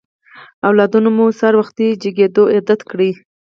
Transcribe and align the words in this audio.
اولادونه 0.67 1.09
مو 1.15 1.23
په 1.31 1.35
سهار 1.39 1.53
وختي 1.61 1.87
جګېدو 2.01 2.43
عادت 2.53 2.79
کړئ. 2.89 3.11